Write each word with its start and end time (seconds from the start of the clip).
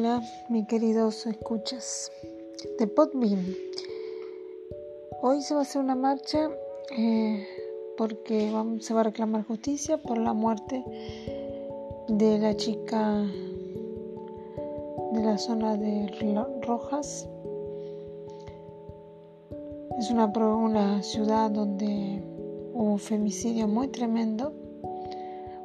Hola, 0.00 0.22
mis 0.48 0.66
queridos 0.66 1.26
escuchas 1.26 2.10
de 2.78 2.86
Podbean. 2.86 3.54
Hoy 5.20 5.42
se 5.42 5.52
va 5.52 5.60
a 5.60 5.62
hacer 5.64 5.82
una 5.82 5.94
marcha 5.94 6.48
eh, 6.96 7.46
porque 7.98 8.50
se 8.80 8.94
va 8.94 9.00
a 9.00 9.04
reclamar 9.04 9.44
justicia 9.44 9.98
por 9.98 10.16
la 10.16 10.32
muerte 10.32 10.82
de 12.08 12.38
la 12.38 12.56
chica 12.56 13.26
de 15.12 15.22
la 15.22 15.36
zona 15.36 15.76
de 15.76 16.06
Rojas. 16.62 17.28
Es 19.98 20.10
una, 20.10 20.28
una 20.28 21.02
ciudad 21.02 21.50
donde 21.50 22.22
hubo 22.72 22.92
un 22.92 22.98
femicidio 22.98 23.68
muy 23.68 23.88
tremendo. 23.88 24.54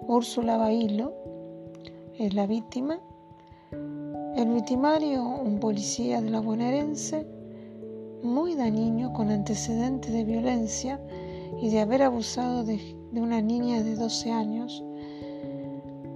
Úrsula 0.08 0.58
Bailo 0.58 1.13
es 2.20 2.34
la 2.34 2.46
víctima 2.48 2.99
el 4.36 4.50
victimario, 4.50 5.24
un 5.24 5.60
policía 5.60 6.22
de 6.22 6.30
la 6.30 6.42
bonaerense, 6.42 7.26
muy 8.22 8.56
dañino, 8.56 9.14
con 9.14 9.30
antecedentes 9.30 10.12
de 10.12 10.26
violencia 10.26 11.00
y 11.62 11.70
de 11.70 11.80
haber 11.80 12.02
abusado 12.02 12.64
de, 12.66 12.80
una 13.14 13.42
niña 13.42 13.82
de 13.82 13.96
12 13.96 14.32
años, 14.32 14.84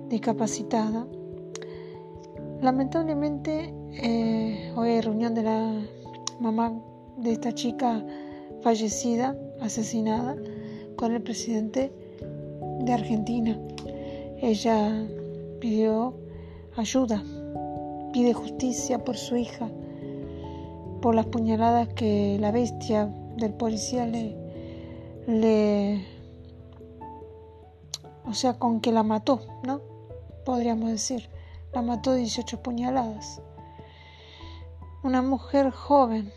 discapacitada. 0.10 1.08
Lamentablemente, 2.62 3.74
eh, 3.94 4.74
hoy 4.76 4.90
hay 4.90 5.02
reunión 5.02 5.34
de 5.34 5.44
la 5.44 5.82
mamá 6.42 6.74
de 7.18 7.32
esta 7.32 7.54
chica 7.54 8.06
fallecida, 8.62 9.38
asesinada, 9.62 10.36
con 10.98 11.14
el 11.14 11.22
presidente 11.22 11.94
de 12.82 12.92
Argentina. 12.92 13.58
Ella 14.42 15.08
pidió 15.62 16.14
ayuda 16.76 17.24
pide 18.12 18.34
justicia 18.34 19.04
por 19.04 19.18
su 19.18 19.38
hija, 19.38 19.70
por 21.02 21.16
las 21.16 21.28
puñaladas 21.28 21.88
que 21.90 22.38
la 22.40 22.52
bestia 22.52 23.06
del 23.38 23.54
policía 23.54 24.06
le, 24.06 26.06
o 28.26 28.34
sea, 28.34 28.60
con 28.60 28.82
que 28.82 28.92
la 28.92 29.04
mató, 29.04 29.42
¿no? 29.64 29.82
Podríamos 30.46 30.90
decir, 30.90 31.30
la 31.74 31.82
mató 31.82 32.14
18 32.14 32.62
puñaladas. 32.62 33.42
Una 35.04 35.22
mujer 35.22 35.72
joven 35.72 36.32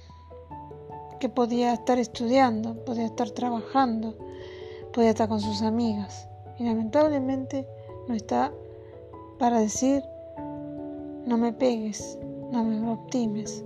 que 1.18 1.28
podía 1.28 1.72
estar 1.72 1.98
estudiando, 1.98 2.84
podía 2.84 3.06
estar 3.06 3.30
trabajando, 3.30 4.16
podía 4.92 5.10
estar 5.10 5.28
con 5.28 5.40
sus 5.40 5.62
amigas. 5.62 6.28
Y 6.58 6.64
lamentablemente 6.64 7.66
no 8.08 8.14
está 8.14 8.52
para 9.38 9.58
decir 9.58 10.04
no 11.26 11.38
me 11.38 11.52
pegues, 11.52 12.18
no 12.50 12.64
me 12.64 12.90
optimes. 12.90 13.64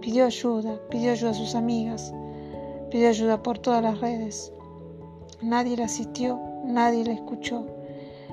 Pidió 0.00 0.26
ayuda, 0.26 0.80
pidió 0.90 1.12
ayuda 1.12 1.30
a 1.30 1.34
sus 1.34 1.54
amigas, 1.54 2.12
pidió 2.90 3.08
ayuda 3.08 3.42
por 3.42 3.58
todas 3.58 3.82
las 3.82 4.00
redes. 4.00 4.52
Nadie 5.40 5.76
la 5.76 5.84
asistió, 5.84 6.40
nadie 6.64 7.04
la 7.04 7.12
escuchó. 7.12 7.66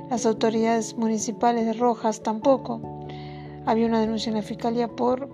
Las 0.10 0.26
autoridades 0.26 0.98
municipales 0.98 1.66
de 1.66 1.74
Rojas 1.74 2.22
tampoco. 2.24 2.82
Había 3.66 3.86
una 3.86 4.02
denuncia 4.02 4.30
en 4.30 4.38
la 4.38 4.42
fiscalía 4.42 4.88
por 4.88 5.30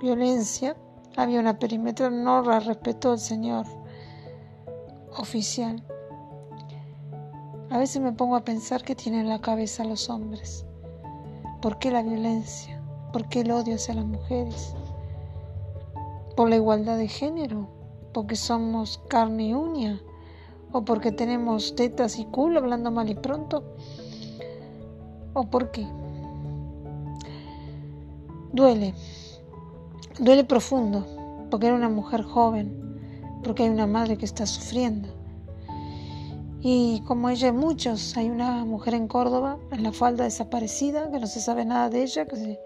violencia, 0.00 0.76
había 1.16 1.40
una 1.40 1.58
perímetro, 1.58 2.10
no 2.10 2.42
la 2.42 2.60
respetó 2.60 3.12
el 3.14 3.18
señor 3.18 3.66
oficial. 5.16 5.84
A 7.70 7.78
veces 7.78 8.00
me 8.00 8.12
pongo 8.12 8.36
a 8.36 8.44
pensar 8.44 8.82
qué 8.82 8.94
tienen 8.94 9.22
en 9.22 9.28
la 9.28 9.40
cabeza 9.40 9.84
los 9.84 10.08
hombres. 10.10 10.64
¿Por 11.60 11.78
qué 11.78 11.90
la 11.90 12.02
violencia? 12.02 12.80
¿Por 13.12 13.28
qué 13.28 13.40
el 13.40 13.50
odio 13.50 13.74
hacia 13.74 13.92
las 13.92 14.06
mujeres? 14.06 14.74
¿Por 16.34 16.48
la 16.48 16.56
igualdad 16.56 16.96
de 16.96 17.06
género? 17.06 17.68
¿Porque 18.14 18.34
somos 18.34 18.96
carne 19.08 19.48
y 19.48 19.52
uña? 19.52 20.00
¿O 20.72 20.86
porque 20.86 21.12
tenemos 21.12 21.74
tetas 21.74 22.18
y 22.18 22.24
culo 22.24 22.60
hablando 22.60 22.90
mal 22.90 23.10
y 23.10 23.14
pronto? 23.14 23.62
¿O 25.34 25.50
por 25.50 25.70
qué? 25.70 25.86
Duele, 28.54 28.94
duele 30.18 30.44
profundo, 30.44 31.04
porque 31.50 31.66
era 31.66 31.76
una 31.76 31.90
mujer 31.90 32.22
joven, 32.22 32.98
porque 33.44 33.64
hay 33.64 33.68
una 33.68 33.86
madre 33.86 34.16
que 34.16 34.24
está 34.24 34.46
sufriendo 34.46 35.19
y 36.62 37.02
como 37.06 37.30
ella 37.30 37.52
muchos, 37.52 38.16
hay 38.16 38.28
una 38.28 38.64
mujer 38.66 38.94
en 38.94 39.08
Córdoba, 39.08 39.58
en 39.72 39.82
la 39.82 39.92
falda 39.92 40.24
desaparecida, 40.24 41.10
que 41.10 41.18
no 41.18 41.26
se 41.26 41.40
sabe 41.40 41.64
nada 41.64 41.88
de 41.88 42.02
ella, 42.02 42.26
que 42.26 42.58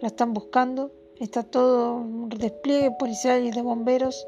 la 0.00 0.08
están 0.08 0.32
buscando. 0.32 0.90
Está 1.20 1.42
todo 1.42 1.94
un 1.96 2.30
despliegue 2.30 2.90
policial 2.92 3.44
y 3.44 3.50
de 3.50 3.60
bomberos 3.60 4.26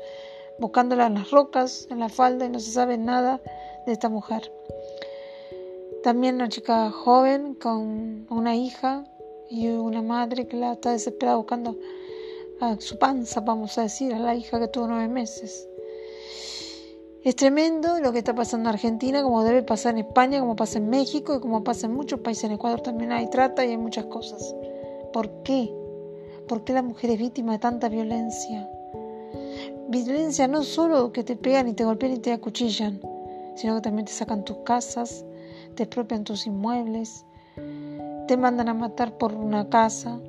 buscándola 0.59 1.06
en 1.06 1.15
las 1.15 1.31
rocas, 1.31 1.88
en 1.91 2.00
la 2.00 2.10
falda, 2.10 2.44
y 2.44 2.50
no 2.50 2.60
se 2.60 2.71
sabe 2.71 2.99
nada 2.99 3.41
de 3.87 3.93
esta 3.93 4.09
mujer. 4.10 4.53
También 6.03 6.37
una 6.37 6.49
chica 6.49 6.91
joven 6.91 7.55
con 7.55 8.26
una 8.31 8.55
hija 8.55 9.05
y 9.49 9.69
una 9.69 10.03
madre 10.03 10.47
que 10.47 10.56
la 10.56 10.72
está 10.72 10.93
desesperada 10.93 11.38
buscando 11.38 11.76
a 12.60 12.76
su 12.81 12.99
panza, 12.99 13.41
vamos 13.41 13.78
a 13.78 13.82
decir, 13.82 14.12
a 14.15 14.19
la 14.19 14.34
hija 14.34 14.60
que 14.60 14.69
tuvo 14.69 14.88
nueve 14.88 15.09
meses. 15.09 15.66
Es 17.26 17.34
tremendo 17.34 17.98
lo 17.98 18.12
que 18.12 18.19
está 18.19 18.37
pasando 18.37 18.69
en 18.69 18.75
Argentina, 18.76 19.20
como 19.20 19.42
debe 19.42 19.64
pasar 19.64 19.94
en 19.94 20.06
España, 20.06 20.38
como 20.38 20.54
pasa 20.54 20.78
en 20.78 20.88
México 20.88 21.34
y 21.34 21.41
como 21.41 21.64
pasa 21.64 21.88
en 21.88 21.94
muchos 21.94 22.20
países. 22.20 22.44
En 22.44 22.53
Ecuador 22.53 22.82
también 22.82 23.10
hay 23.10 23.28
trata 23.28 23.66
y 23.66 23.70
hay 23.70 23.76
muchas 23.76 24.04
cosas. 24.04 24.54
¿Por 25.12 25.42
qué? 25.42 25.75
¿Por 26.47 26.62
qué 26.62 26.72
la 26.72 26.82
mujer 26.82 27.10
es 27.10 27.19
víctima 27.19 27.50
de 27.50 27.59
tanta 27.59 27.88
violencia? 27.88 28.70
Violencia 29.88 30.47
no 30.47 30.62
solo 30.62 31.10
que 31.12 31.25
te 31.25 31.34
pegan 31.34 31.66
y 31.66 31.72
te 31.72 31.84
golpean 31.84 32.12
y 32.12 32.19
te 32.19 32.31
acuchillan, 32.31 33.00
sino 33.56 33.75
que 33.75 33.81
también 33.81 34.06
te 34.06 34.12
sacan 34.12 34.44
tus 34.44 34.58
casas, 34.58 35.25
te 35.75 35.82
expropian 35.82 36.22
tus 36.22 36.47
inmuebles, 36.47 37.25
te 38.28 38.37
mandan 38.37 38.69
a 38.69 38.75
matar 38.75 39.19
por 39.19 39.34
una 39.34 39.69
casa. 39.69 40.20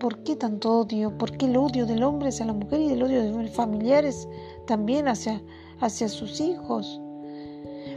¿Por 0.00 0.22
qué 0.22 0.34
tanto 0.34 0.78
odio? 0.78 1.18
¿Por 1.18 1.36
qué 1.36 1.44
el 1.44 1.58
odio 1.58 1.84
del 1.84 2.04
hombre 2.04 2.30
hacia 2.30 2.46
la 2.46 2.54
mujer 2.54 2.80
y 2.80 2.88
el 2.92 3.02
odio 3.02 3.22
de 3.22 3.30
los 3.30 3.50
familiares 3.50 4.26
también 4.66 5.08
hacia 5.08 5.42
hacia 5.80 6.08
sus 6.08 6.40
hijos. 6.40 7.00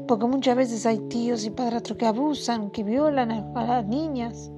Porque 0.07 0.25
muchas 0.25 0.55
veces 0.55 0.85
hay 0.85 0.99
tíos 1.09 1.45
y 1.45 1.49
padrastros 1.49 1.97
que 1.97 2.05
abusan, 2.05 2.71
que 2.71 2.83
violan 2.83 3.31
a, 3.31 3.65
las 3.65 3.85
niñas, 3.85 4.51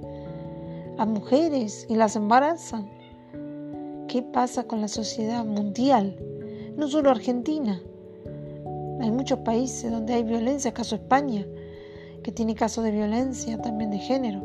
a 0.98 1.06
mujeres 1.06 1.86
y 1.90 1.96
las 1.96 2.16
embarazan. 2.16 2.90
¿Qué 4.08 4.22
pasa 4.22 4.64
con 4.64 4.82
la 4.82 4.88
sociedad 4.88 5.46
mundial? 5.46 6.18
No 6.78 6.88
solo 6.88 7.10
Argentina. 7.10 7.82
Hay 9.02 9.12
muchos 9.12 9.40
países 9.40 9.92
donde 9.92 10.14
hay 10.14 10.24
violencia, 10.24 10.74
caso 10.74 10.96
España, 10.96 11.46
que 12.24 12.32
tiene 12.32 12.54
casos 12.54 12.84
de 12.84 12.92
violencia 12.92 13.62
también 13.62 13.92
de 13.92 14.00
género. 14.00 14.44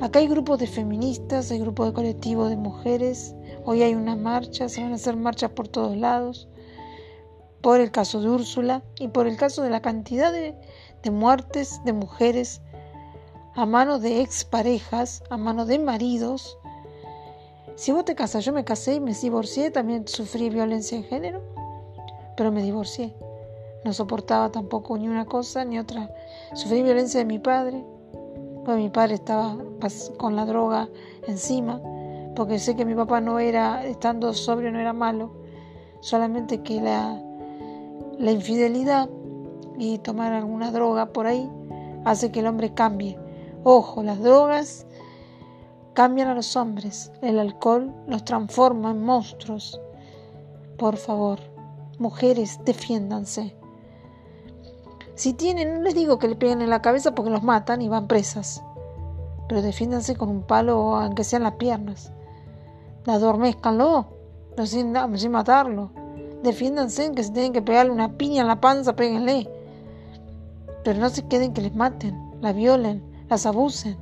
Acá 0.00 0.18
hay 0.18 0.26
grupos 0.26 0.58
de 0.58 0.66
feministas, 0.66 1.50
hay 1.52 1.60
grupos 1.60 1.86
de 1.86 1.92
colectivos 1.92 2.50
de 2.50 2.56
mujeres. 2.56 3.36
Hoy 3.64 3.82
hay 3.82 3.94
una 3.94 4.16
marcha, 4.16 4.68
se 4.68 4.82
van 4.82 4.92
a 4.92 4.96
hacer 4.96 5.16
marchas 5.16 5.50
por 5.50 5.68
todos 5.68 5.96
lados 5.96 6.48
por 7.62 7.80
el 7.80 7.92
caso 7.92 8.20
de 8.20 8.28
Úrsula 8.28 8.82
y 8.98 9.08
por 9.08 9.26
el 9.26 9.36
caso 9.36 9.62
de 9.62 9.70
la 9.70 9.80
cantidad 9.80 10.32
de, 10.32 10.54
muertes 11.10 11.80
de 11.84 11.92
mujeres 11.92 12.60
a 13.54 13.66
mano 13.66 13.98
de 13.98 14.20
exparejas, 14.20 15.22
a 15.30 15.36
mano 15.36 15.64
de 15.64 15.78
maridos. 15.78 16.58
Si 17.76 17.92
vos 17.92 18.04
te 18.04 18.14
casas, 18.14 18.44
yo 18.44 18.52
me 18.52 18.64
casé 18.64 18.94
y 18.94 19.00
me 19.00 19.14
divorcié, 19.14 19.70
también 19.70 20.06
sufrí 20.06 20.50
violencia 20.50 20.98
de 20.98 21.04
género, 21.04 21.42
pero 22.36 22.50
me 22.50 22.62
divorcié. 22.62 23.14
No 23.84 23.92
soportaba 23.92 24.50
tampoco 24.50 24.96
ni 24.98 25.08
una 25.08 25.24
cosa 25.24 25.64
ni 25.64 25.78
otra. 25.78 26.10
Sufrí 26.54 26.82
violencia 26.82 27.18
de 27.18 27.26
mi 27.26 27.38
padre, 27.38 27.84
porque 28.64 28.80
mi 28.80 28.90
padre 28.90 29.14
estaba 29.14 29.56
con 30.18 30.36
la 30.36 30.46
droga 30.46 30.88
encima, 31.26 31.80
porque 32.34 32.58
sé 32.58 32.74
que 32.74 32.84
mi 32.84 32.94
papá 32.94 33.20
no 33.20 33.38
era, 33.38 33.84
estando 33.84 34.32
sobrio, 34.32 34.70
no 34.72 34.78
era 34.78 34.92
malo, 34.92 35.32
solamente 36.00 36.62
que 36.62 36.80
la, 36.80 37.20
la 38.22 38.30
infidelidad 38.30 39.10
y 39.76 39.98
tomar 39.98 40.32
alguna 40.32 40.70
droga 40.70 41.06
por 41.06 41.26
ahí 41.26 41.50
hace 42.04 42.30
que 42.30 42.38
el 42.38 42.46
hombre 42.46 42.72
cambie. 42.72 43.18
Ojo, 43.64 44.04
las 44.04 44.22
drogas 44.22 44.86
cambian 45.92 46.28
a 46.28 46.34
los 46.34 46.54
hombres. 46.54 47.10
El 47.20 47.40
alcohol 47.40 47.92
los 48.06 48.24
transforma 48.24 48.92
en 48.92 49.04
monstruos. 49.04 49.80
Por 50.78 50.96
favor, 50.96 51.40
mujeres, 51.98 52.60
defiéndanse. 52.64 53.56
Si 55.16 55.34
tienen, 55.34 55.74
no 55.74 55.80
les 55.82 55.96
digo 55.96 56.20
que 56.20 56.28
le 56.28 56.36
peguen 56.36 56.62
en 56.62 56.70
la 56.70 56.80
cabeza 56.80 57.16
porque 57.16 57.32
los 57.32 57.42
matan 57.42 57.82
y 57.82 57.88
van 57.88 58.06
presas. 58.06 58.62
Pero 59.48 59.62
defiéndanse 59.62 60.14
con 60.14 60.28
un 60.28 60.42
palo, 60.42 60.96
aunque 60.96 61.24
sean 61.24 61.42
las 61.42 61.56
piernas. 61.56 62.12
Adormezcanlo, 63.04 64.06
no 64.56 64.66
sin, 64.66 64.94
sin 65.16 65.32
matarlo. 65.32 65.90
Defiéndanse, 66.42 67.12
que 67.12 67.22
si 67.22 67.32
tienen 67.32 67.52
que 67.52 67.62
pegarle 67.62 67.92
una 67.92 68.16
piña 68.16 68.42
en 68.42 68.48
la 68.48 68.60
panza, 68.60 68.96
péguenle. 68.96 69.48
Pero 70.84 70.98
no 70.98 71.08
se 71.08 71.26
queden 71.26 71.52
que 71.52 71.62
les 71.62 71.74
maten, 71.74 72.18
la 72.40 72.52
violen, 72.52 73.02
las 73.28 73.46
abusen. 73.46 73.96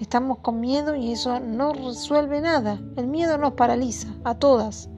Estamos 0.00 0.38
con 0.38 0.60
miedo 0.60 0.94
y 0.94 1.12
eso 1.12 1.40
no 1.40 1.72
resuelve 1.72 2.40
nada. 2.40 2.80
El 2.96 3.06
miedo 3.06 3.38
nos 3.38 3.52
paraliza 3.52 4.08
a 4.24 4.34
todas. 4.34 4.90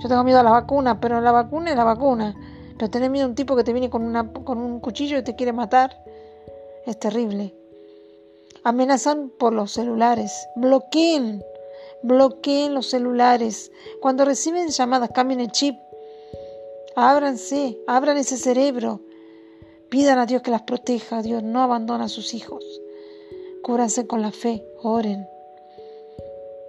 Yo 0.00 0.08
tengo 0.08 0.24
miedo 0.24 0.40
a 0.40 0.42
la 0.42 0.50
vacuna, 0.50 1.00
pero 1.00 1.20
la 1.20 1.32
vacuna 1.32 1.70
es 1.70 1.76
la 1.76 1.84
vacuna. 1.84 2.34
Pero 2.76 2.90
tener 2.90 3.08
miedo 3.08 3.26
a 3.26 3.28
un 3.28 3.34
tipo 3.34 3.56
que 3.56 3.64
te 3.64 3.72
viene 3.72 3.88
con, 3.88 4.02
una, 4.02 4.30
con 4.32 4.58
un 4.58 4.80
cuchillo 4.80 5.18
y 5.18 5.24
te 5.24 5.36
quiere 5.36 5.52
matar 5.52 5.96
es 6.86 6.98
terrible. 6.98 7.54
Amenazan 8.64 9.30
por 9.38 9.52
los 9.52 9.72
celulares. 9.72 10.48
Bloqueen. 10.56 11.42
Bloqueen 12.02 12.74
los 12.74 12.88
celulares. 12.88 13.72
Cuando 14.00 14.24
reciben 14.24 14.68
llamadas, 14.68 15.10
cambien 15.12 15.40
el 15.40 15.50
chip. 15.50 15.76
Ábranse, 16.94 17.78
abran 17.86 18.16
ese 18.16 18.36
cerebro. 18.36 19.00
Pidan 19.88 20.18
a 20.18 20.26
Dios 20.26 20.42
que 20.42 20.50
las 20.50 20.62
proteja. 20.62 21.22
Dios 21.22 21.42
no 21.42 21.62
abandona 21.62 22.04
a 22.04 22.08
sus 22.08 22.34
hijos. 22.34 22.64
Cúbranse 23.62 24.06
con 24.06 24.22
la 24.22 24.32
fe. 24.32 24.64
Oren. 24.82 25.26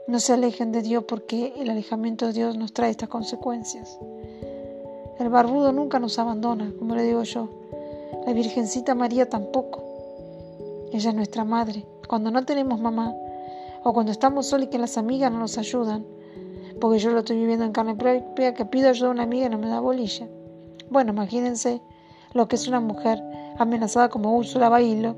No 0.08 0.20
se 0.20 0.34
alejen 0.34 0.72
de 0.72 0.82
Dios 0.82 1.04
porque 1.06 1.54
el 1.58 1.70
alejamiento 1.70 2.28
de 2.28 2.34
Dios 2.34 2.58
nos 2.58 2.74
trae 2.74 2.92
estas 2.92 3.10
consecuencias. 3.10 4.00
El 5.20 5.30
barbudo 5.30 5.72
nunca 5.74 6.00
nos 6.00 6.18
abandona, 6.20 6.72
como 6.78 6.96
le 6.96 7.04
digo 7.04 7.24
yo. 7.24 7.50
La 8.26 8.34
Virgencita 8.34 8.96
María 8.96 9.30
tampoco. 9.30 9.84
Ella 10.94 11.10
es 11.10 11.16
nuestra 11.16 11.44
madre. 11.44 11.86
Cuando 12.08 12.32
no 12.32 12.46
tenemos 12.46 12.80
mamá, 12.80 13.14
o 13.88 13.94
cuando 13.94 14.12
estamos 14.12 14.48
solos 14.48 14.68
y 14.68 14.70
que 14.70 14.80
las 14.80 14.98
amigas 14.98 15.32
no 15.32 15.40
nos 15.40 15.58
ayudan, 15.58 16.06
porque 16.82 17.00
yo 17.00 17.10
lo 17.12 17.20
estoy 17.20 17.38
viviendo 17.38 17.64
en 17.64 17.72
carne 17.72 17.96
propia, 17.96 18.54
que 18.54 18.66
pido 18.66 18.90
ayuda 18.90 19.08
a 19.08 19.12
una 19.12 19.24
amiga 19.24 19.46
y 19.46 19.50
no 19.50 19.58
me 19.58 19.70
da 19.70 19.80
bolilla. 19.80 20.28
Bueno, 20.90 21.14
imagínense 21.14 21.82
lo 22.34 22.50
que 22.50 22.58
es 22.58 22.68
una 22.68 22.82
mujer 22.82 23.24
amenazada 23.58 24.10
como 24.10 24.36
Úrsula 24.36 24.68
Bailo, 24.68 25.16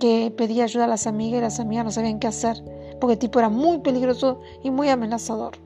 que 0.00 0.32
pedía 0.34 0.64
ayuda 0.64 0.84
a 0.84 0.88
las 0.88 1.06
amigas 1.06 1.38
y 1.38 1.42
las 1.42 1.60
amigas 1.60 1.84
no 1.84 1.90
sabían 1.90 2.18
qué 2.18 2.28
hacer, 2.28 2.64
porque 2.98 3.12
el 3.12 3.18
tipo 3.18 3.40
era 3.40 3.50
muy 3.50 3.80
peligroso 3.80 4.40
y 4.62 4.70
muy 4.70 4.88
amenazador. 4.88 5.58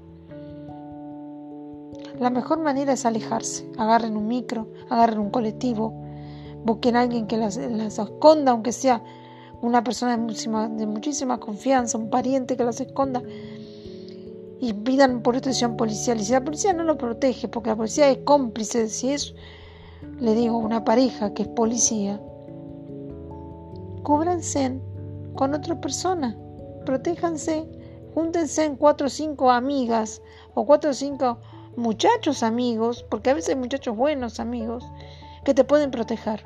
La 2.19 2.30
mejor 2.30 2.58
manera 2.58 2.94
es 2.94 3.06
alejarse. 3.06 3.70
Agarren 3.78 4.16
un 4.16 4.26
micro, 4.26 4.66
agarren 4.90 5.20
un 5.20 5.30
colectivo, 5.30 5.94
busquen 6.64 6.96
a 6.96 7.02
alguien 7.02 7.28
que 7.28 7.36
las, 7.36 7.56
esconda, 7.56 8.50
aunque 8.50 8.72
sea 8.72 9.00
una 9.60 9.82
persona 9.82 10.12
de 10.12 10.19
muchísima, 10.19 10.69
de 10.69 10.87
muchísima 10.87 11.38
confianza, 11.38 11.99
un 11.99 12.10
pariente 12.10 12.56
que 12.56 12.64
las 12.64 12.81
esconda, 12.81 13.22
y 14.60 14.72
pidan 14.72 15.22
protección 15.22 15.76
policial. 15.76 16.20
Y 16.20 16.25
si 16.25 16.32
la 16.32 16.44
policía 16.44 16.72
no 16.72 16.84
lo 16.84 16.99
protege, 16.99 17.49
porque 17.49 17.70
la 17.70 17.76
policía 17.76 18.10
es 18.10 18.19
cómplice, 18.25 18.88
si 18.88 19.12
es, 19.12 19.34
le 20.20 20.34
digo, 20.34 20.58
una 20.58 20.84
pareja 20.84 21.32
que 21.32 21.43
es 21.43 21.49
policía, 21.49 22.20
cúbranse 24.02 24.81
con 25.34 25.55
otra 25.55 25.81
persona, 25.81 26.37
protéjanse, 26.84 27.69
júntense 28.14 28.64
en 28.64 28.76
cuatro 28.76 29.06
o 29.06 29.11
cinco 29.11 29.50
amigas 29.50 30.20
o 30.54 30.64
cuatro 30.66 30.90
o 30.90 30.94
cinco 30.94 31.38
muchachos 31.76 32.43
amigos, 32.43 33.04
porque 33.11 33.31
a 33.31 33.34
veces 33.34 33.50
hay 33.50 33.56
muchachos 33.56 33.96
buenos 33.96 34.40
amigos, 34.40 34.84
que 35.44 35.54
te 35.54 35.64
pueden 35.64 35.90
proteger. 35.90 36.44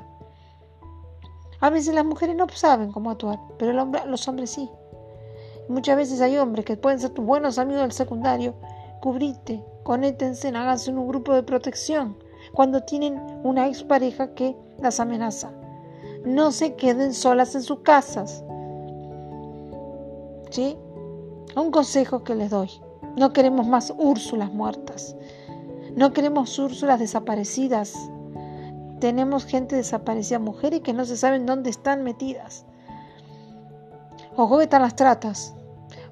A 1.63 1.69
veces 1.69 1.95
las 1.95 2.03
mujeres 2.03 2.35
no 2.35 2.45
saben 2.53 2.91
cómo 2.91 3.09
actuar, 3.09 3.39
pero 3.57 3.71
los 3.71 4.27
hombres 4.27 4.49
sí. 4.49 4.69
Muchas 5.69 5.95
veces 5.95 6.19
hay 6.19 6.37
hombres 6.37 6.65
que 6.65 6.75
pueden 6.75 6.99
ser 6.99 7.11
tus 7.11 7.23
buenos 7.25 7.57
amigos 7.57 7.83
del 7.83 7.93
secundario. 7.93 8.53
Cubrite, 8.99 9.63
conéctense, 9.83 10.49
háganse 10.49 10.91
un 10.91 11.07
grupo 11.07 11.33
de 11.33 11.41
protección 11.41 12.17
cuando 12.51 12.83
tienen 12.83 13.17
una 13.45 13.69
expareja 13.69 14.33
que 14.33 14.57
las 14.79 14.99
amenaza. 14.99 15.51
No 16.25 16.51
se 16.51 16.75
queden 16.75 17.13
solas 17.13 17.55
en 17.55 17.61
sus 17.61 17.79
casas. 17.79 18.43
¿Sí? 20.49 20.77
Un 21.55 21.71
consejo 21.71 22.25
que 22.25 22.35
les 22.35 22.49
doy. 22.49 22.71
No 23.15 23.31
queremos 23.31 23.65
más 23.67 23.93
Úrsulas 23.97 24.51
muertas. 24.51 25.15
No 25.95 26.11
queremos 26.11 26.59
Úrsulas 26.59 26.99
desaparecidas. 26.99 27.95
Tenemos 29.03 29.45
gente 29.45 29.75
desaparecida, 29.75 30.39
mujeres 30.39 30.79
que 30.79 30.93
no 30.93 31.03
se 31.03 31.17
saben 31.17 31.45
dónde 31.45 31.69
están 31.69 32.05
metidas. 32.05 32.65
Ojo 34.37 34.57
que 34.57 34.63
están 34.63 34.81
las 34.81 34.95
tratas. 34.95 35.53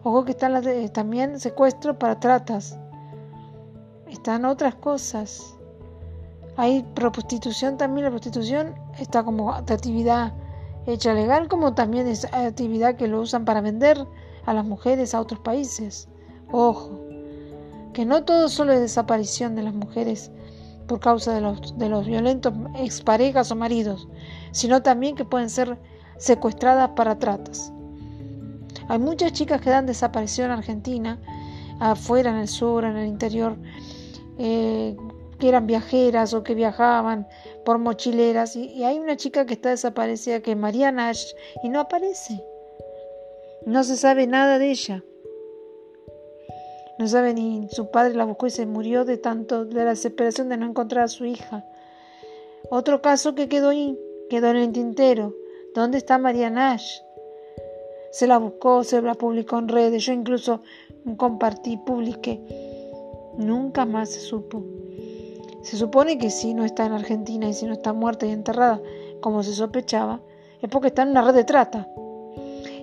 Ojo 0.04 0.26
que 0.26 0.32
están 0.32 0.52
las 0.52 0.92
también 0.92 1.40
secuestro 1.40 1.98
para 1.98 2.20
tratas. 2.20 2.78
Están 4.10 4.44
otras 4.44 4.76
cosas. 4.76 5.56
Hay 6.58 6.84
prostitución 6.94 7.78
también. 7.78 8.04
La 8.04 8.12
prostitución 8.12 8.76
está 9.00 9.24
como 9.24 9.54
actividad 9.54 10.34
hecha 10.86 11.14
legal, 11.14 11.48
como 11.48 11.74
también 11.74 12.08
es 12.08 12.26
actividad 12.26 12.98
que 12.98 13.08
lo 13.08 13.22
usan 13.22 13.46
para 13.46 13.62
vender 13.62 14.06
a 14.46 14.54
las 14.54 14.66
mujeres 14.66 15.16
a 15.16 15.22
otros 15.22 15.40
países. 15.40 16.10
Ojo, 16.52 17.00
que 17.94 18.04
no 18.04 18.26
todo 18.26 18.50
solo 18.50 18.74
es 18.74 18.82
desaparición 18.82 19.56
de 19.56 19.64
las 19.64 19.74
mujeres 19.74 20.30
por 20.92 21.00
causa 21.00 21.34
de 21.34 21.40
los, 21.40 21.78
de 21.78 21.88
los 21.88 22.06
violentos 22.06 22.54
exparejas 22.76 23.50
o 23.50 23.56
maridos, 23.56 24.10
sino 24.52 24.82
también 24.82 25.16
que 25.16 25.24
pueden 25.24 25.50
ser 25.50 25.78
secuestradas 26.18 26.90
para 26.98 27.18
tratas. 27.18 27.72
Hay 28.90 29.00
muchas 29.00 29.32
chicas 29.32 29.62
que 29.62 29.70
dan 29.70 29.86
desaparición 29.86 30.48
en 30.52 30.58
Argentina, 30.58 31.18
afuera, 31.80 32.32
en 32.32 32.36
el 32.40 32.50
sur, 32.50 32.84
en 32.84 32.98
el 32.98 33.08
interior, 33.08 33.56
eh, 34.38 34.98
que 35.40 35.48
eran 35.48 35.66
viajeras 35.66 36.34
o 36.34 36.44
que 36.44 36.56
viajaban 36.56 37.26
por 37.64 37.78
mochileras. 37.78 38.58
Y, 38.58 38.66
y, 38.66 38.84
hay 38.84 39.00
una 39.00 39.16
chica 39.16 39.46
que 39.46 39.54
está 39.54 39.70
desaparecida, 39.70 40.42
que 40.42 40.52
es 40.52 40.58
Mariana 40.58 41.08
Ash, 41.08 41.24
y 41.64 41.70
no 41.70 41.80
aparece. 41.80 42.44
No 43.66 43.86
se 43.86 43.96
sabe 43.96 44.28
nada 44.28 44.60
de 44.60 44.72
ella. 44.72 45.04
No 46.98 47.08
sabe 47.08 47.34
ni 47.34 47.68
su 47.70 47.90
padre 47.90 48.14
la 48.14 48.26
buscó 48.26 48.48
y 48.48 48.52
se 48.52 48.66
murió 48.66 49.06
de 49.06 49.18
tanto 49.18 49.66
de 49.66 49.84
la 49.84 49.92
desesperación 49.92 50.50
de 50.50 50.58
no 50.58 50.66
encontrar 50.66 51.06
a 51.06 51.08
su 51.08 51.26
hija. 51.26 51.66
Otro 52.70 53.02
caso 53.02 53.36
que 53.36 53.50
quedó 53.50 53.70
ahí, 53.70 53.98
quedó 54.30 54.50
en 54.50 54.58
el 54.58 54.72
tintero. 54.72 55.34
¿Dónde 55.74 55.98
está 55.98 56.18
María 56.18 56.50
Nash? 56.50 57.00
Se 58.12 58.28
la 58.28 58.38
buscó, 58.38 58.84
se 58.84 59.02
la 59.02 59.16
publicó 59.16 59.58
en 59.58 59.70
redes, 59.70 60.06
yo 60.06 60.14
incluso 60.14 60.62
compartí, 61.18 61.78
publiqué. 61.78 62.42
Nunca 63.38 63.86
más 63.86 64.10
se 64.10 64.20
supo. 64.20 64.64
Se 65.62 65.78
supone 65.78 66.18
que 66.18 66.30
si 66.30 66.54
no 66.54 66.66
está 66.66 66.86
en 66.86 66.94
Argentina 66.94 67.48
y 67.48 67.54
si 67.54 67.66
no 67.66 67.74
está 67.74 67.94
muerta 67.94 68.26
y 68.26 68.31
enterrada, 68.31 68.81
como 69.21 69.44
se 69.44 69.54
sospechaba, 69.54 70.19
es 70.62 70.69
porque 70.69 70.88
está 70.88 71.04
en 71.04 71.10
una 71.10 71.21
red 71.21 71.33
de 71.33 71.44
trata. 71.44 71.88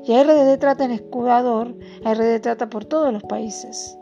Y 0.09 0.15
de 0.15 0.57
trata 0.57 0.87
en 0.87 0.93
Escudador, 0.93 1.75
de 1.77 2.41
trata 2.41 2.71
por 2.71 2.87
todos 2.87 3.13
los 3.13 3.23
países 3.25 3.99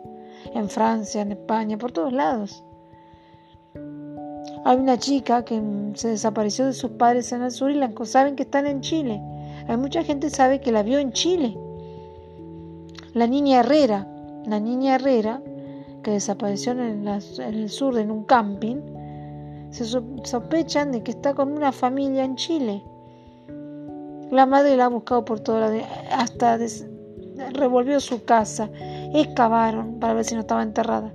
en 0.55 0.69
Francia, 0.69 1.21
en 1.21 1.33
España, 1.33 1.79
por 1.79 1.91
todos 1.91 2.13
lados. 2.13 2.63
Hay 4.65 4.77
una 4.77 4.99
chica 4.99 5.45
que 5.45 5.61
se 5.95 6.11
desapareció 6.11 6.65
de 6.65 6.75
sus 6.75 6.93
padres 6.93 7.33
en 7.33 7.43
el 7.43 7.51
sur 7.51 7.73
y 7.73 7.75
la 7.75 7.91
saben 8.05 8.37
que 8.37 8.45
están 8.45 8.69
en 8.69 8.83
Chile. 8.83 9.21
Hay 9.67 9.77
mucha 9.79 10.05
gente 10.05 10.29
que 10.29 10.35
sabe 10.35 10.61
que 10.61 10.71
la 10.71 10.85
vio 10.85 11.01
en 11.01 11.11
Chile. 11.11 11.59
La 13.13 13.27
niña 13.27 13.59
Herrera, 13.59 14.07
la 14.47 14.61
niña 14.61 14.95
Herrera, 14.95 15.43
que 16.05 16.13
desapareció 16.13 16.71
en, 16.71 17.09
el 17.09 17.69
sur 17.69 17.99
en 17.99 18.13
un 18.13 18.23
camping, 18.23 18.77
se 19.71 19.85
sospechan 19.85 20.93
de 20.93 21.03
que 21.03 21.11
está 21.11 21.35
con 21.35 21.51
una 21.51 21.73
familia 21.73 22.23
en 22.23 22.37
Chile. 22.37 22.85
La 24.31 24.47
madre 24.47 24.77
la 24.77 24.87
ha 24.87 24.89
buscado 24.89 25.25
por 25.25 25.41
toda 25.41 25.71
la... 25.71 25.85
hasta 26.11 26.59
revolvió 27.53 28.01
su 28.01 28.25
casa 28.25 28.71
excavaron 29.15 29.99
para 30.01 30.15
ver 30.15 30.25
si 30.25 30.35
no 30.35 30.41
estaba 30.41 30.63
enterrada. 30.63 31.13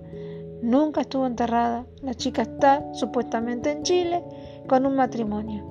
Nunca 0.62 1.02
estuvo 1.02 1.26
enterrada. 1.26 1.86
La 2.02 2.14
chica 2.14 2.44
está 2.44 2.84
supuestamente 2.94 3.72
en 3.72 3.84
Chile 3.84 4.24
con 4.68 4.86
un 4.86 4.96
matrimonio. 4.96 5.66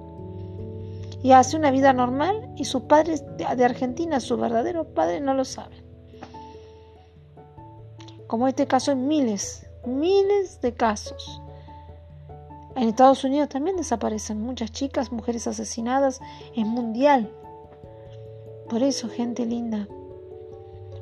Y 1.23 1.33
hace 1.33 1.57
una 1.57 1.71
vida 1.71 1.93
normal 1.93 2.53
y 2.57 2.65
sus 2.65 2.83
padres 2.83 3.25
de 3.37 3.65
Argentina, 3.65 4.21
sus 4.21 4.41
verdaderos 4.41 4.87
padres, 4.89 5.21
no 5.21 5.35
lo 5.35 5.45
saben. 5.45 5.85
Como 8.27 8.49
este 8.49 8.67
caso 8.67 8.93
en 8.93 9.07
miles, 9.07 9.67
miles 9.87 10.61
de 10.61 10.73
casos. 10.75 11.43
En 12.77 12.89
Estados 12.89 13.25
Unidos 13.25 13.49
también 13.49 13.77
desaparecen 13.77 14.41
muchas 14.41 14.71
chicas, 14.73 15.13
mujeres 15.13 15.47
asesinadas, 15.47 16.21
es 16.55 16.67
mundial. 16.67 17.31
Por 18.69 18.83
eso, 18.83 19.09
gente 19.09 19.45
linda, 19.45 19.89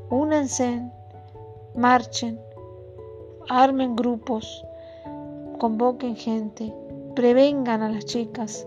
únanse, 0.09 0.83
marchen, 1.75 2.41
armen 3.49 3.95
grupos, 3.95 4.65
convoquen 5.59 6.17
gente, 6.17 6.75
prevengan 7.15 7.83
a 7.83 7.91
las 7.91 8.07
chicas, 8.07 8.67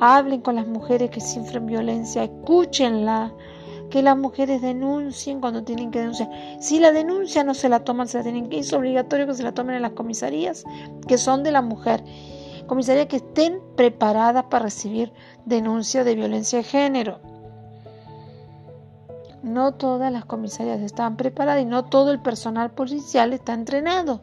hablen 0.00 0.40
con 0.40 0.56
las 0.56 0.66
mujeres 0.66 1.10
que 1.10 1.20
sufren 1.20 1.66
violencia, 1.66 2.24
escúchenla, 2.24 3.32
que 3.90 4.02
las 4.02 4.16
mujeres 4.16 4.62
denuncien 4.62 5.40
cuando 5.40 5.64
tienen 5.64 5.90
que 5.90 5.98
denunciar. 5.98 6.30
Si 6.60 6.78
la 6.78 6.92
denuncia 6.92 7.44
no 7.44 7.54
se 7.54 7.68
la 7.68 7.84
toman, 7.84 8.08
se 8.08 8.18
la 8.18 8.24
tienen 8.24 8.48
que, 8.48 8.60
es 8.60 8.72
obligatorio 8.72 9.26
que 9.26 9.34
se 9.34 9.42
la 9.42 9.52
tomen 9.52 9.76
en 9.76 9.82
las 9.82 9.92
comisarías 9.92 10.64
que 11.06 11.18
son 11.18 11.42
de 11.42 11.52
la 11.52 11.60
mujer. 11.60 12.02
Comisarías 12.70 13.08
que 13.08 13.16
estén 13.16 13.60
preparadas 13.74 14.44
para 14.44 14.66
recibir 14.66 15.12
denuncias 15.44 16.04
de 16.04 16.14
violencia 16.14 16.60
de 16.60 16.62
género. 16.62 17.18
no 19.42 19.74
todas 19.74 20.12
las 20.12 20.24
comisarías 20.24 20.78
están 20.80 21.16
preparadas 21.16 21.62
y 21.62 21.64
no 21.64 21.86
todo 21.86 22.12
el 22.12 22.20
personal 22.20 22.70
policial 22.70 23.32
está 23.32 23.54
entrenado. 23.54 24.20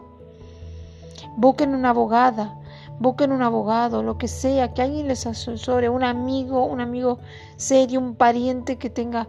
Busquen 1.35 1.75
una 1.75 1.89
abogada, 1.89 2.57
busquen 3.01 3.33
un 3.33 3.43
abogado, 3.43 4.01
lo 4.01 4.17
que 4.17 4.29
sea, 4.29 4.73
que 4.73 4.81
alguien 4.81 5.09
les 5.09 5.27
asesore, 5.27 5.89
un 5.89 6.05
amigo, 6.05 6.63
un 6.63 6.79
amigo 6.79 7.19
serio, 7.57 7.99
un 7.99 8.15
pariente 8.15 8.77
que 8.77 8.89
tenga, 8.89 9.27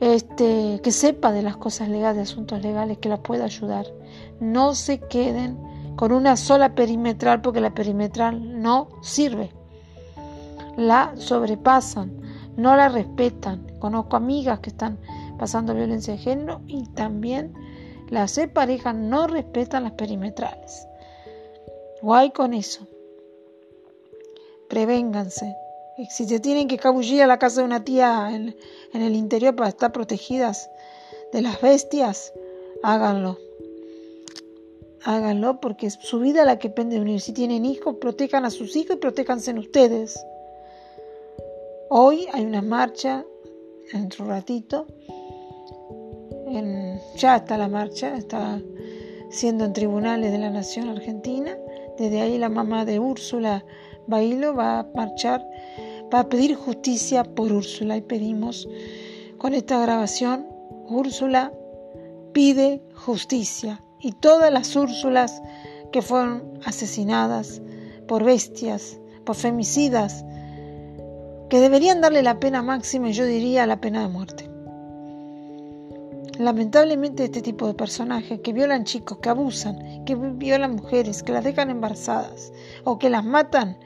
este, 0.00 0.80
que 0.82 0.90
sepa 0.90 1.32
de 1.32 1.42
las 1.42 1.58
cosas 1.58 1.90
legales, 1.90 2.16
de 2.16 2.22
asuntos 2.22 2.62
legales, 2.62 2.96
que 2.96 3.10
la 3.10 3.18
pueda 3.18 3.44
ayudar. 3.44 3.84
No 4.40 4.74
se 4.74 5.00
queden 5.00 5.77
con 5.98 6.12
una 6.12 6.36
sola 6.36 6.76
perimetral 6.76 7.40
porque 7.42 7.60
la 7.60 7.74
perimetral 7.74 8.62
no 8.62 8.88
sirve. 9.02 9.50
La 10.76 11.12
sobrepasan, 11.16 12.22
no 12.56 12.76
la 12.76 12.88
respetan. 12.88 13.66
Conozco 13.80 14.14
amigas 14.14 14.60
que 14.60 14.70
están 14.70 14.96
pasando 15.40 15.74
violencia 15.74 16.12
de 16.12 16.20
género 16.20 16.60
y 16.68 16.86
también 16.90 17.52
las 18.10 18.38
parejas 18.54 18.94
no 18.94 19.26
respetan 19.26 19.82
las 19.82 19.92
perimetrales. 19.94 20.86
Guay 22.00 22.30
con 22.30 22.54
eso. 22.54 22.86
Prevénganse. 24.68 25.56
Si 26.10 26.28
se 26.28 26.38
tienen 26.38 26.68
que 26.68 26.78
cabullir 26.78 27.24
a 27.24 27.26
la 27.26 27.40
casa 27.40 27.60
de 27.60 27.66
una 27.66 27.82
tía 27.82 28.30
en, 28.32 28.54
en 28.92 29.02
el 29.02 29.16
interior 29.16 29.56
para 29.56 29.70
estar 29.70 29.90
protegidas 29.90 30.70
de 31.32 31.42
las 31.42 31.60
bestias, 31.60 32.32
háganlo. 32.84 33.47
Háganlo 35.08 35.58
porque 35.58 35.86
es 35.86 35.94
su 35.94 36.20
vida 36.20 36.44
la 36.44 36.58
que 36.58 36.68
depende 36.68 36.96
de 36.96 37.00
unir. 37.00 37.22
Si 37.22 37.32
tienen 37.32 37.64
hijos, 37.64 37.96
protejan 37.98 38.44
a 38.44 38.50
sus 38.50 38.76
hijos 38.76 38.96
y 38.96 38.98
protéjanse 38.98 39.52
en 39.52 39.58
ustedes. 39.58 40.22
Hoy 41.88 42.26
hay 42.30 42.44
una 42.44 42.60
marcha, 42.60 43.24
en 43.94 44.02
un 44.20 44.28
ratito, 44.28 44.86
ya 47.16 47.36
está 47.36 47.56
la 47.56 47.68
marcha, 47.68 48.18
está 48.18 48.60
siendo 49.30 49.64
en 49.64 49.72
tribunales 49.72 50.30
de 50.30 50.38
la 50.38 50.50
Nación 50.50 50.90
Argentina 50.90 51.56
desde 51.98 52.20
ahí 52.20 52.38
la 52.38 52.48
mamá 52.48 52.84
de 52.84 53.00
Úrsula 53.00 53.64
Bailo 54.06 54.54
va 54.54 54.80
a 54.80 54.86
marchar, 54.94 55.44
va 56.14 56.20
a 56.20 56.28
pedir 56.28 56.54
justicia 56.54 57.24
por 57.24 57.52
Úrsula 57.52 57.96
y 57.96 58.02
pedimos 58.02 58.68
con 59.38 59.52
esta 59.52 59.80
grabación, 59.80 60.46
Úrsula 60.88 61.52
pide 62.32 62.82
justicia 62.94 63.82
y 64.00 64.12
todas 64.12 64.52
las 64.52 64.74
Úrsulas 64.76 65.42
que 65.92 66.02
fueron 66.02 66.60
asesinadas 66.64 67.62
por 68.06 68.24
bestias, 68.24 68.98
por 69.24 69.36
femicidas, 69.36 70.24
que 71.48 71.60
deberían 71.60 72.00
darle 72.00 72.22
la 72.22 72.40
pena 72.40 72.62
máxima 72.62 73.10
yo 73.10 73.24
diría 73.24 73.66
la 73.66 73.80
pena 73.80 74.02
de 74.02 74.08
muerte. 74.08 74.50
Lamentablemente 76.38 77.24
este 77.24 77.42
tipo 77.42 77.66
de 77.66 77.74
personajes 77.74 78.40
que 78.40 78.52
violan 78.52 78.84
chicos, 78.84 79.18
que 79.18 79.28
abusan, 79.28 80.04
que 80.04 80.14
violan 80.14 80.76
mujeres, 80.76 81.22
que 81.22 81.32
las 81.32 81.42
dejan 81.42 81.70
embarazadas 81.70 82.52
o 82.84 82.98
que 82.98 83.10
las 83.10 83.24
matan 83.24 83.76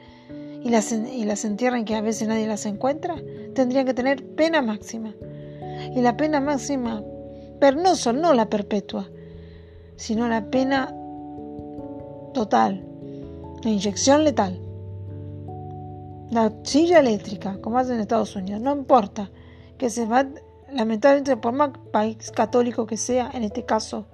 y 0.61 0.69
las, 0.69 0.91
y 0.91 1.25
las 1.25 1.45
entierran 1.45 1.83
que 1.83 1.95
a 1.95 2.01
veces 2.01 2.27
nadie 2.27 2.47
las 2.47 2.65
encuentra, 2.65 3.15
tendrían 3.55 3.85
que 3.85 3.93
tener 3.93 4.23
pena 4.35 4.61
máxima. 4.61 5.13
Y 5.95 6.01
la 6.01 6.15
pena 6.15 6.39
máxima, 6.39 7.03
pero 7.59 7.81
no 7.81 7.93
no 8.13 8.33
la 8.33 8.49
perpetua, 8.49 9.09
sino 9.95 10.27
la 10.27 10.49
pena 10.49 10.93
total, 12.33 12.85
la 13.63 13.69
inyección 13.69 14.23
letal, 14.23 14.59
la 16.31 16.51
silla 16.63 16.99
eléctrica, 16.99 17.59
como 17.61 17.77
hacen 17.77 17.95
en 17.95 18.01
Estados 18.01 18.35
Unidos, 18.35 18.61
no 18.61 18.75
importa, 18.75 19.29
que 19.77 19.89
se 19.89 20.05
va 20.05 20.25
lamentablemente 20.71 21.37
por 21.37 21.53
más 21.53 21.71
país 21.91 22.31
católico 22.31 22.85
que 22.85 22.97
sea, 22.97 23.29
en 23.33 23.43
este 23.43 23.65
caso, 23.65 24.07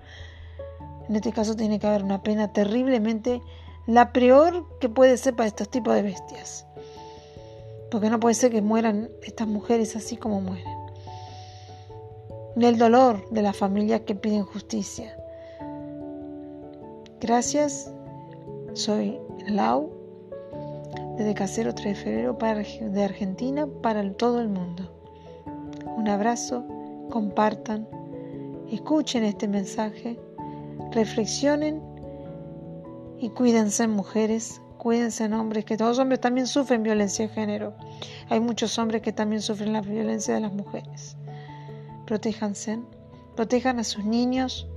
en 1.07 1.15
este 1.15 1.31
caso 1.31 1.55
tiene 1.55 1.79
que 1.79 1.87
haber 1.87 2.03
una 2.03 2.21
pena 2.21 2.51
terriblemente 2.51 3.41
la 3.87 4.13
peor 4.13 4.65
que 4.79 4.89
puede 4.89 5.17
ser 5.17 5.35
para 5.35 5.47
estos 5.47 5.69
tipos 5.69 5.95
de 5.95 6.03
bestias. 6.03 6.65
Porque 7.89 8.09
no 8.09 8.19
puede 8.19 8.35
ser 8.35 8.51
que 8.51 8.61
mueran 8.61 9.09
estas 9.23 9.47
mujeres 9.47 9.95
así 9.95 10.15
como 10.15 10.41
mueren. 10.41 10.77
El 12.55 12.77
dolor 12.77 13.27
de 13.31 13.41
las 13.41 13.57
familias 13.57 14.01
que 14.01 14.13
piden 14.13 14.43
justicia. 14.43 15.18
Gracias, 17.21 17.91
soy 18.73 19.19
Lau, 19.47 19.91
desde 21.17 21.33
Casero 21.33 21.75
3 21.75 21.85
de 21.85 22.03
Febrero 22.03 22.37
de 22.91 23.03
Argentina 23.03 23.67
para 23.81 24.13
todo 24.13 24.39
el 24.41 24.49
mundo 24.49 24.99
un 25.99 26.07
abrazo, 26.07 26.63
compartan, 27.09 27.85
escuchen 28.71 29.23
este 29.25 29.49
mensaje, 29.49 30.17
reflexionen 30.91 31.81
y 33.19 33.29
cuídense 33.31 33.85
mujeres, 33.89 34.61
cuídense 34.77 35.25
hombres, 35.25 35.65
que 35.65 35.75
todos 35.75 35.91
los 35.91 35.99
hombres 35.99 36.21
también 36.21 36.47
sufren 36.47 36.83
violencia 36.83 37.27
de 37.27 37.33
género. 37.33 37.73
Hay 38.29 38.39
muchos 38.39 38.79
hombres 38.79 39.01
que 39.01 39.11
también 39.11 39.41
sufren 39.41 39.73
la 39.73 39.81
violencia 39.81 40.33
de 40.33 40.39
las 40.39 40.53
mujeres. 40.53 41.17
Protéjanse, 42.05 42.79
protejan 43.35 43.79
a 43.79 43.83
sus 43.83 44.05
niños, 44.05 44.69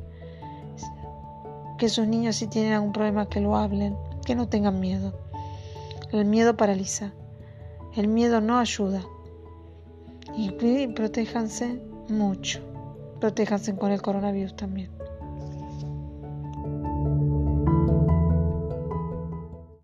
que 1.82 1.88
sus 1.88 2.06
niños 2.06 2.36
si 2.36 2.46
tienen 2.46 2.74
algún 2.74 2.92
problema 2.92 3.28
que 3.28 3.40
lo 3.40 3.56
hablen, 3.56 3.96
que 4.24 4.36
no 4.36 4.48
tengan 4.48 4.78
miedo. 4.78 5.18
El 6.12 6.26
miedo 6.26 6.56
paraliza, 6.56 7.12
el 7.96 8.06
miedo 8.06 8.40
no 8.40 8.60
ayuda 8.60 9.02
y 10.36 10.52
protéjanse 10.86 11.82
mucho. 12.08 12.60
Protéjanse 13.18 13.74
con 13.74 13.90
el 13.90 14.00
coronavirus 14.00 14.54
también. 14.54 14.92